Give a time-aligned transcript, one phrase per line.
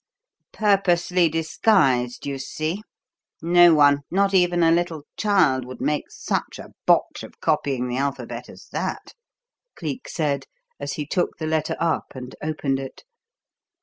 [0.53, 2.81] "Purposely disguised, you see.
[3.39, 7.97] No one, not even a little child, would make such a botch of copying the
[7.97, 9.13] alphabet as that,"
[9.75, 10.45] Cleek said,
[10.79, 13.03] as he took the letter up and opened it.